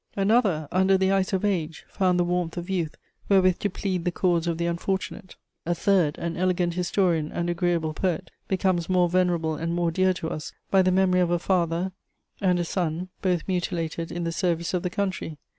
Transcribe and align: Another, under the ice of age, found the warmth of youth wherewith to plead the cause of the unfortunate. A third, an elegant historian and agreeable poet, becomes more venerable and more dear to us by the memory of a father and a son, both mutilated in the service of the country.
Another, 0.15 0.67
under 0.71 0.97
the 0.97 1.11
ice 1.11 1.31
of 1.31 1.45
age, 1.45 1.85
found 1.87 2.19
the 2.19 2.23
warmth 2.23 2.57
of 2.57 2.71
youth 2.71 2.97
wherewith 3.29 3.59
to 3.59 3.69
plead 3.69 4.03
the 4.03 4.11
cause 4.11 4.47
of 4.47 4.57
the 4.57 4.65
unfortunate. 4.65 5.35
A 5.63 5.75
third, 5.75 6.17
an 6.17 6.35
elegant 6.35 6.73
historian 6.73 7.31
and 7.31 7.51
agreeable 7.51 7.93
poet, 7.93 8.31
becomes 8.47 8.89
more 8.89 9.07
venerable 9.09 9.53
and 9.53 9.75
more 9.75 9.91
dear 9.91 10.11
to 10.13 10.31
us 10.31 10.53
by 10.71 10.81
the 10.81 10.91
memory 10.91 11.19
of 11.19 11.29
a 11.29 11.37
father 11.37 11.91
and 12.41 12.57
a 12.59 12.65
son, 12.65 13.09
both 13.21 13.47
mutilated 13.47 14.11
in 14.11 14.23
the 14.23 14.31
service 14.31 14.73
of 14.73 14.81
the 14.81 14.89
country. 14.89 15.37